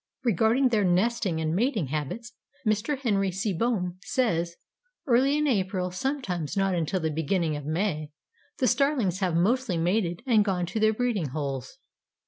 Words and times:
Regarding 0.23 0.69
their 0.69 0.83
nesting 0.83 1.39
and 1.39 1.55
mating 1.55 1.89
habits 1.89 2.33
Mr. 2.65 2.97
Henry 2.97 3.29
Seebohm 3.29 3.99
says: 4.03 4.55
"Early 5.05 5.37
in 5.37 5.45
April, 5.45 5.91
sometimes 5.91 6.57
not 6.57 6.73
until 6.73 6.99
the 6.99 7.11
beginning 7.11 7.55
of 7.55 7.65
May, 7.67 8.09
the 8.57 8.65
Starlings 8.65 9.19
have 9.19 9.35
mostly 9.35 9.77
mated 9.77 10.23
and 10.25 10.43
gone 10.43 10.65
to 10.65 10.79
their 10.79 10.91
breeding 10.91 11.27
holes. 11.27 11.77